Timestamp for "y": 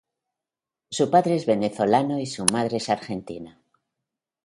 2.19-2.25